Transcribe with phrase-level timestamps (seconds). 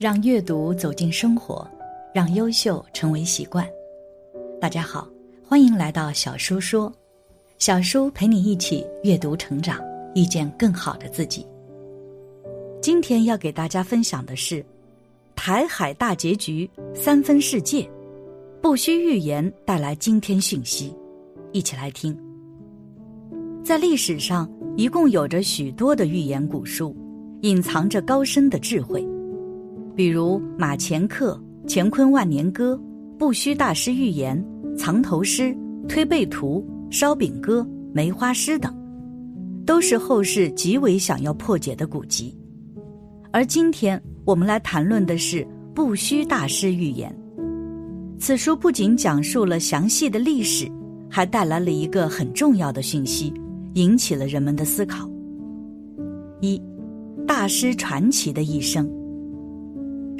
[0.00, 1.70] 让阅读走进生活，
[2.14, 3.68] 让优秀成为习惯。
[4.58, 5.06] 大家好，
[5.46, 6.90] 欢迎来到小叔说，
[7.58, 9.78] 小叔陪你一起阅读成长，
[10.14, 11.46] 遇见更好的自己。
[12.80, 14.64] 今天要给大家分享的是
[15.36, 17.86] 台海大结局三分世界，
[18.62, 20.96] 不需预言带来惊天讯息，
[21.52, 22.18] 一起来听。
[23.62, 26.96] 在历史上，一共有着许多的寓言古书，
[27.42, 29.06] 隐藏着高深的智慧，
[30.00, 32.72] 比如《马前课》《乾坤万年歌》
[33.18, 34.42] 《不虚大师预言》
[34.74, 35.42] 《藏头诗》
[35.86, 37.60] 《推背图》《烧饼歌》
[37.92, 38.74] 《梅花诗》等，
[39.66, 42.34] 都是后世极为想要破解的古籍。
[43.30, 45.44] 而今天我们来谈论的是
[45.74, 47.14] 《不虚大师预言》。
[48.18, 50.66] 此书不仅讲述了详细的历史，
[51.10, 53.30] 还带来了一个很重要的讯息。
[53.74, 55.06] 引起了人们的思考。
[56.40, 56.58] 一，
[57.26, 58.90] 大师传奇的一生。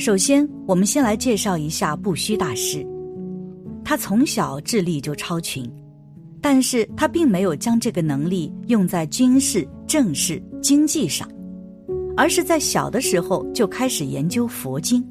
[0.00, 2.82] 首先，我们先来介绍一下不虚大师。
[3.84, 5.70] 他从小智力就超群，
[6.40, 11.28] 但是他并没有将这个能力用在军事、政事、经济上，
[12.16, 15.06] 而是在小的时候就开始研究佛经。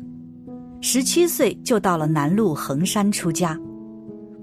[0.81, 3.55] 十七岁就到了南路衡山出家，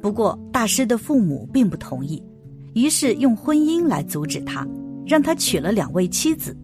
[0.01, 2.23] 不过大师的父母并不同意。
[2.75, 4.65] 于是用婚姻来阻止他，
[5.05, 6.57] 让他娶了两位妻子。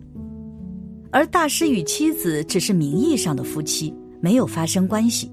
[1.12, 5.30] 而大师与妻子只是名义上的夫妻，没有发生关系。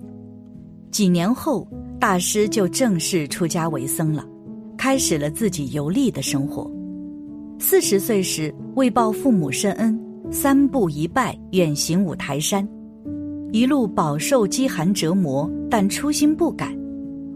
[0.92, 1.66] 几年后，
[1.98, 4.28] 大师就正式出家为僧了，
[4.78, 6.70] 开始了自己游历的生活。
[7.60, 9.98] 四十岁时，为报父母深恩，
[10.30, 12.68] 三步一拜远行五台山，
[13.54, 16.78] 一路饱受饥寒折磨，但初心不改。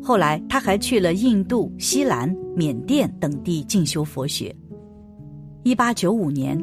[0.02, 4.54] 后来，他还去了印度、西兰、缅甸等地进修佛学。
[5.64, 6.62] 一八九五年，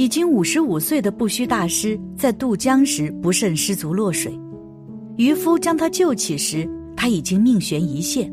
[0.00, 4.32] 已经五十五岁的不虚大师在渡江时不慎失足落水，
[5.18, 6.66] 渔夫将他救起时，
[6.96, 8.32] 他已经命悬一线。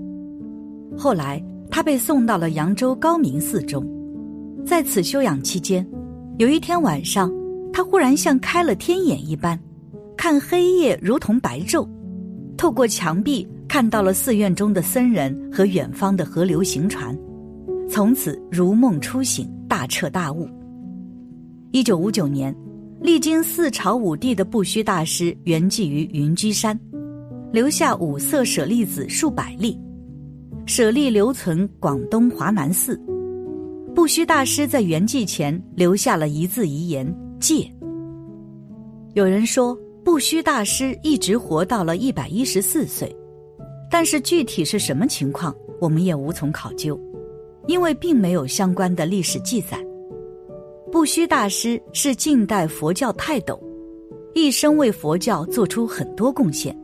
[0.97, 3.85] 后来，他被送到了扬州高明寺中，
[4.66, 5.85] 在此休养期间，
[6.38, 7.29] 有一天晚上，
[7.73, 9.59] 他忽然像开了天眼一般，
[10.16, 11.85] 看黑夜如同白昼，
[12.55, 13.45] 透过墙壁。
[13.67, 17.13] 看到了寺院中的僧人和远方的河流行船，
[17.89, 20.47] 从此如梦初醒，大彻大悟。
[21.72, 22.55] 一九五九年，
[23.01, 26.79] 历经四朝五帝的不虚大师圆寂于云居山，
[27.51, 29.78] 留下五色舍利子数百粒，
[30.66, 33.00] 舍利留存广东华南寺。
[33.94, 37.05] 不虚大师在圆寂前留下了一字遗言：
[37.38, 37.69] 戒。
[39.13, 43.13] 有人说，不虚大师一直活到了一百一十四岁。
[43.91, 46.99] 但是具体是什么情况，我们也无从考究，
[47.67, 49.78] 因为并没有相关的历史记载。
[50.97, 53.62] 不虚大师是近代佛教泰斗，
[54.34, 56.75] 一生为佛教做出很多贡献。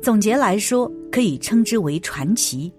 [0.00, 2.72] 总结来说，可以称之为传奇。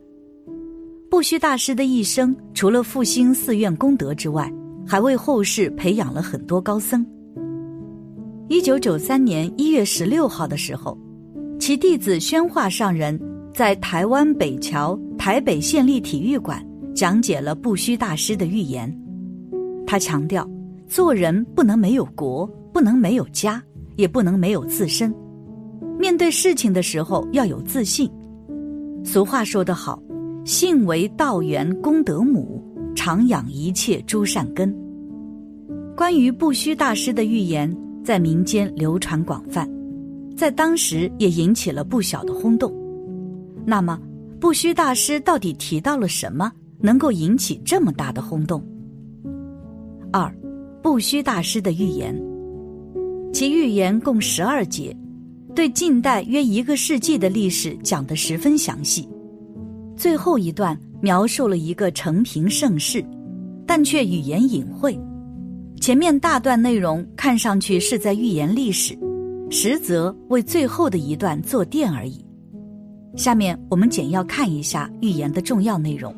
[1.07, 4.51] 不虚大师的一生，除了复兴寺院功德之外，
[4.87, 7.05] 还为后世培养了很多高僧。
[8.47, 10.97] 一九九三年一月十六号的时候，
[11.59, 13.21] 其弟子宣化上人。
[13.53, 18.91] 在台湾北桥台北县立体育馆讲解了不虚大师的预言。
[19.89, 20.47] 他强调，
[20.87, 23.59] 做人不能没有国，不能没有家，
[23.95, 25.11] 也不能没有自身。
[25.97, 28.07] 面对事情的时候要有自信。
[29.03, 29.99] 俗话说得好，
[30.45, 32.63] 信为道源功德母，
[32.95, 34.71] 常养一切诸善根。
[35.97, 39.67] 关于不虚大师的预言，在民间流传广泛，
[40.37, 42.71] 在当时也引起了不小的轰动。
[43.65, 43.99] 那么，
[44.39, 48.63] 不虚大师到底提到了什么，能够引起这么大的轰动？
[50.81, 52.15] 不虚大师的预言，
[53.33, 54.95] 其预言共十二节，
[55.53, 59.07] 对近代约一个世纪的历史讲得十分详细。
[59.97, 63.03] 最后一段描述了一个承平盛世，
[63.67, 64.97] 但却语言隐晦。
[65.81, 68.97] 前面大段内容看上去是在预言历史，
[69.49, 72.23] 实则为最后的一段坐垫而已。
[73.15, 76.15] 下面我们简要看一下预言的重要内容。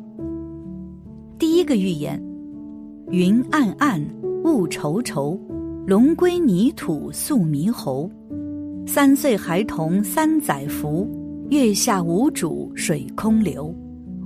[1.38, 2.22] 第一个预言：
[3.10, 4.00] 云暗暗，
[4.44, 5.38] 雾稠稠，
[5.86, 8.10] 龙归泥土宿猕猴。
[8.86, 11.08] 三岁孩童三载福，
[11.48, 13.72] 月下无主水空流。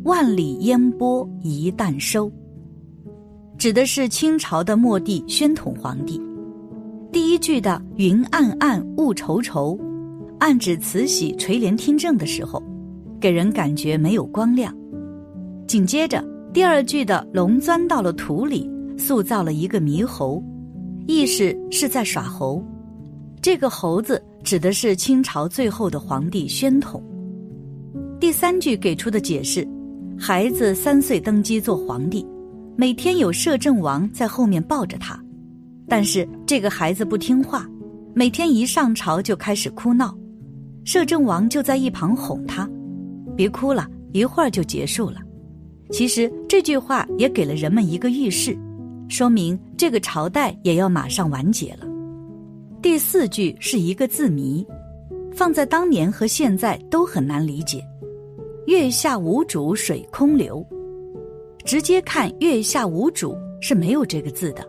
[0.05, 2.31] 万里烟波一旦收。
[3.59, 6.21] 指的是清朝的末帝宣统皇帝。
[7.13, 9.79] 第一句的“云暗暗，雾稠稠”。
[10.39, 12.63] 暗指慈禧垂帘听政的时候，
[13.19, 14.75] 给人感觉没有光亮。
[15.67, 20.43] 紧接着第二句的“龙钻到了土里”，塑造了一个猕猴，
[21.07, 22.65] 意思是在耍猴。
[23.41, 27.03] 这个猴子指的是清朝最后的皇帝宣统。
[28.19, 29.67] 第三句给出的解释：
[30.19, 32.27] 孩子三岁登基做皇帝，
[32.75, 35.23] 每天有摄政王在后面抱着他，
[35.87, 37.69] 但是这个孩子不听话，
[38.15, 40.17] 每天一上朝就开始哭闹，
[40.85, 42.69] 摄政王就在一旁哄他
[43.37, 45.21] ：“别哭了，一会儿就结束了。”
[45.93, 48.59] 其实这句话也给了人们一个预示，
[49.09, 51.87] 说明这个朝代也要马上完结了。
[52.83, 54.67] 第四句是一个字谜，
[55.33, 57.85] 放在当年和现在都很难理解。
[58.67, 60.65] 月下无主水空流，
[61.65, 64.67] 直接看月下无主是没有这个字的。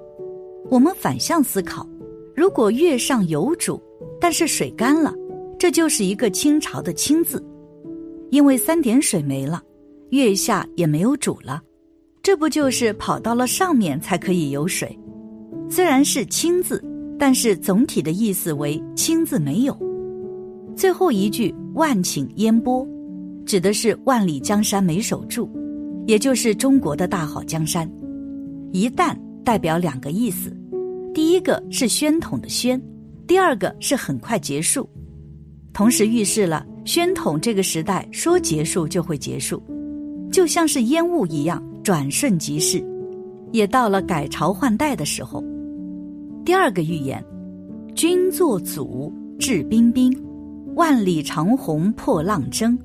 [0.69, 1.88] 我们反向思考，
[2.36, 3.81] 如果月上有主，
[4.22, 5.13] 但是水干了，
[5.57, 7.44] 这就是一个清朝的清字，
[8.30, 9.62] 因为三点水没了，
[10.10, 11.62] 月下也没有主了，
[12.27, 15.00] 这不就是跑到了上面才可以有水？
[15.69, 16.83] 虽然是清字，
[17.18, 19.74] 但是总体的意思为清字没有。
[20.75, 22.85] 最后一句万顷烟波。
[23.45, 25.50] 指的是万里江山没守住，
[26.06, 27.89] 也就是中国的大好江山。
[28.73, 29.15] 一旦
[29.45, 30.53] 代表两个意思，
[31.13, 32.77] 第一个是宣统的宣，
[33.25, 34.85] 第二个是很快结束，
[35.71, 39.63] 同时预示了宣统这个时代说结束就会结束，
[40.30, 42.84] 就像是烟雾一样转瞬即逝，
[43.54, 45.42] 也到了改朝换代的时候。
[46.44, 47.24] 第二个预言，
[47.95, 50.13] 君作祖治彬彬，
[50.75, 52.78] 万里长虹破浪征。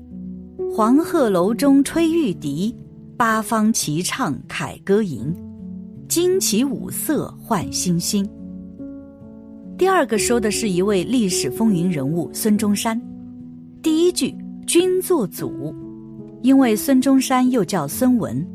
[0.73, 2.73] 黄鹤楼中吹玉笛，
[3.17, 5.35] 八方齐唱凯歌吟，
[6.07, 8.25] 旌旗五色换新星。
[9.77, 12.97] 第二个说的是一位历史风云人物孙中山。
[13.81, 14.33] 第一句
[14.65, 15.75] “君作祖”，
[16.41, 18.47] 因为孙中山又叫孙文，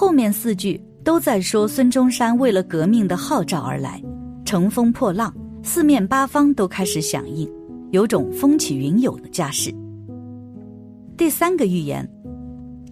[0.00, 4.00] 后面四句都在说孙中山为了革命的号召而来，
[4.44, 7.50] 乘风破浪，四面八方都开始响应，
[7.90, 9.74] 有种风起云涌的架势。
[11.16, 12.08] 第三个预言，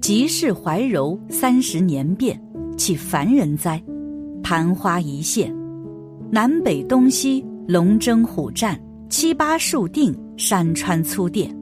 [0.00, 2.36] 即是怀柔三十年变，
[2.76, 3.80] 岂凡人哉？
[4.42, 5.54] 昙花一现，
[6.28, 8.76] 南北东西龙争虎战，
[9.08, 11.56] 七八数定，山川粗甸。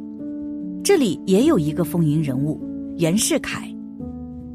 [0.83, 2.59] 这里也有一个风云人物
[2.97, 3.71] 袁世凯，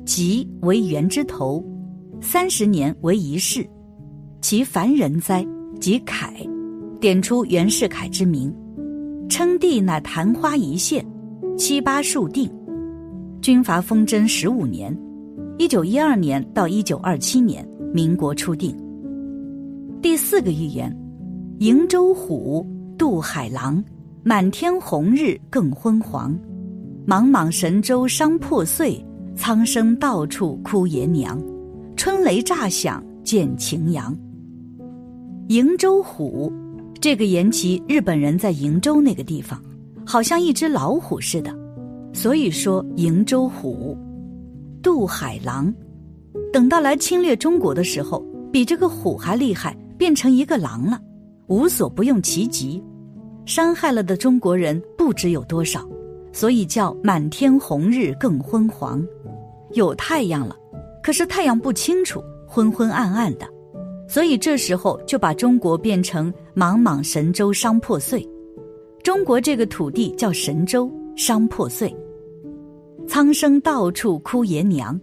[0.09, 1.63] 即为袁之头，
[2.19, 3.63] 三十年为一世，
[4.41, 5.45] 其凡人哉？
[5.79, 6.33] 即凯，
[6.99, 8.51] 点出袁世凯之名，
[9.29, 11.05] 称帝乃昙花一现。
[11.55, 12.51] 七八数定，
[13.39, 14.97] 军阀风筝十五年，
[15.59, 17.63] 一九一二年到一九二七年，
[17.93, 18.75] 民国初定。
[20.01, 20.91] 第四个预言：
[21.59, 22.65] 瀛洲虎，
[22.97, 23.81] 渡海狼，
[24.23, 26.35] 满天红日更昏黄，
[27.05, 28.99] 莽莽神州伤破碎，
[29.39, 31.41] 苍生到处哭爷娘，
[31.95, 34.13] 春雷炸响见晴阳。
[35.47, 36.51] 瀛洲虎，
[36.99, 39.57] 这个言其日本人在瀛洲那个地方。
[40.05, 41.55] 好像一只老虎似的，
[42.11, 43.97] 所以说瀛洲虎，
[44.83, 45.73] 渡海狼，
[46.51, 48.21] 等到来侵略中国的时候，
[48.51, 50.99] 比这个虎还厉害，变成一个狼了，
[51.47, 52.83] 无所不用其极，
[53.45, 55.88] 伤害了的中国人不知有多少，
[56.31, 59.05] 所以叫满天红日更昏黄，
[59.71, 60.55] 有太阳了，
[61.03, 63.47] 可是太阳不清楚，昏昏暗暗的，
[64.07, 68.27] 所以这时候就把中国变成莽莽神州伤破碎。
[69.03, 71.95] 中国这个土地叫神州，伤破碎。
[73.07, 74.99] 苍生到处哭爷娘，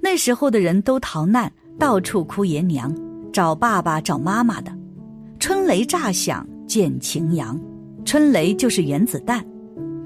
[0.00, 2.94] 那时候的人都逃难，到处哭爷娘，
[3.32, 4.72] 找爸爸找妈妈的。
[5.38, 7.60] 春雷炸响见晴阳，
[8.04, 9.44] 春雷就是原子弹，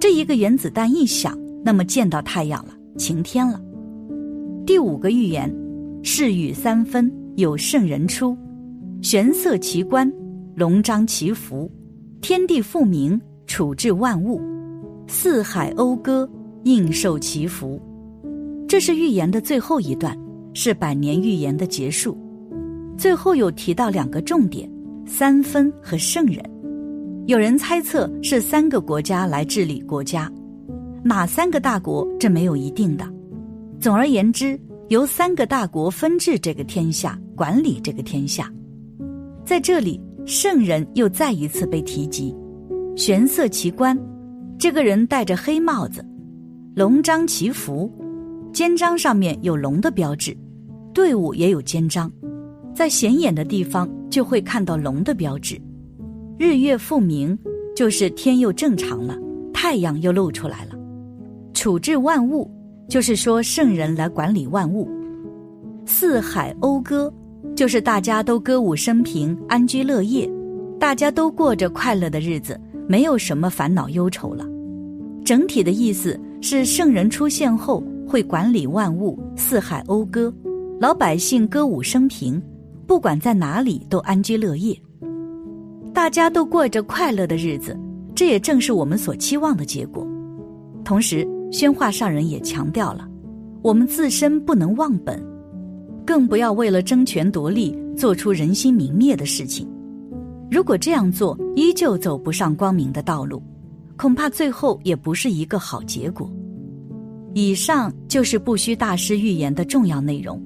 [0.09, 3.61] 这一个原子弹一响，那么见到太阳了，晴天了。
[4.65, 5.53] 第五个预言，
[6.01, 8.39] 是雨三分，有圣人出，
[9.03, 10.09] 玄色奇观，
[10.55, 11.69] 龙章其福。
[12.21, 14.41] 天地复明，处置万物；
[15.09, 16.31] 四海讴歌，
[16.63, 17.83] 应受其福。
[18.69, 20.17] 这是预言的最后一段，
[20.55, 22.17] 是百年预言的结束。
[22.97, 24.71] 最后有提到两个重点：
[25.05, 26.41] 三分和圣人。
[27.27, 30.31] 有人猜测是三个国家来治理国家，
[31.03, 32.07] 哪三个大国？
[32.21, 33.05] 这没有一定的。
[33.81, 34.59] 总而言之，
[34.91, 38.51] 由三个大国分治这个天下，管理这个天下。
[39.45, 40.01] 在这里。
[40.25, 42.35] 圣人又再一次被提及，
[42.97, 43.97] 玄色奇观，
[44.59, 46.05] 这个人戴着黑帽子，
[46.75, 47.89] 龙章其服，
[48.53, 50.37] 肩章上面有龙的标志，
[50.93, 52.11] 队伍也有肩章，
[52.75, 55.57] 在显眼的地方就会看到龙的标志。
[56.39, 57.39] 日月复明，
[57.75, 59.17] 就是天又正常了，
[59.53, 60.73] 太阳又露出来了。
[61.55, 62.51] 处置万物，
[62.89, 64.89] 就是说圣人来管理万物。
[65.85, 67.13] 四海讴歌。
[67.55, 70.31] 就是大家都歌舞升平、安居乐业，
[70.79, 74.45] 大家都过着快乐的日子，没有什么烦恼忧愁了。
[75.25, 80.31] 整体的意思是，圣人出现后会管理万物，四海讴歌，
[80.79, 82.43] 老百姓歌舞升平，
[82.87, 84.79] 不管在哪里都安居乐业。
[85.97, 87.75] 大家都过着快乐的日子，
[88.15, 90.07] 这也正是我们所期望的结果。
[90.85, 93.09] 同时，宣化上人也强调了，
[93.63, 95.19] 我们自身不能忘本，
[96.05, 99.67] 更不要为了争权夺利做出人心泯灭的事情。
[100.51, 103.43] 如果这样做，依旧走不上光明的道路，
[103.97, 106.31] 恐怕最后也不是一个好结果。
[107.33, 110.39] 以上就是不虚大师预言的重要内容。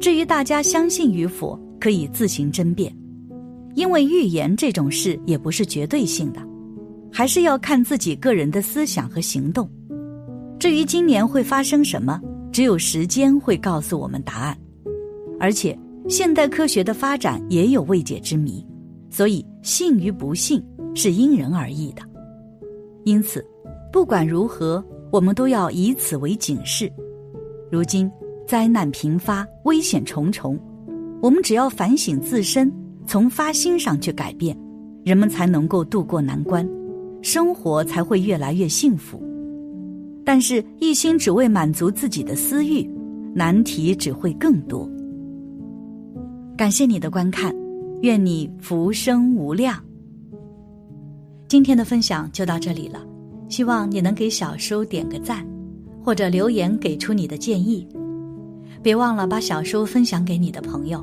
[0.00, 2.92] 至于大家相信与否，可以自行争辩，
[3.74, 6.40] 因为预言这种事也不是绝对性的，
[7.12, 9.68] 还是要看自己个人的思想和行动。
[10.58, 12.20] 至于今年会发生什么，
[12.52, 14.56] 只有时间会告诉我们答案。
[15.40, 15.78] 而且，
[16.08, 18.64] 现代科学的发展也有未解之谜。
[19.10, 20.62] 所以，信与不信
[20.94, 22.02] 是因人而异的。
[23.04, 23.44] 因此，
[23.92, 26.90] 不管如何，我们都要以此为警示。
[27.70, 28.10] 如今
[28.46, 30.58] 灾难频发，危险重重，
[31.20, 32.72] 我们只要反省自身，
[33.06, 34.56] 从发心上去改变，
[35.04, 36.68] 人们才能够渡过难关，
[37.22, 39.22] 生活才会越来越幸福。
[40.24, 42.88] 但是，一心只为满足自己的私欲，
[43.34, 44.88] 难题只会更多。
[46.56, 47.54] 感谢你的观看。
[48.02, 49.82] 愿你福生无量。
[51.48, 53.00] 今天的分享就到这里了，
[53.48, 55.46] 希望你能给小叔点个赞，
[56.02, 57.86] 或者留言给出你的建议。
[58.82, 61.02] 别忘了把小叔分享给你的朋友，